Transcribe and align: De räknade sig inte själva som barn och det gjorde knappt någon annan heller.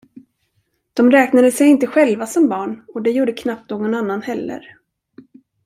De 0.93 1.11
räknade 1.11 1.51
sig 1.51 1.67
inte 1.67 1.87
själva 1.87 2.27
som 2.27 2.49
barn 2.49 2.85
och 2.87 3.01
det 3.01 3.11
gjorde 3.11 3.33
knappt 3.33 3.69
någon 3.69 3.93
annan 3.93 4.21
heller. 4.21 4.77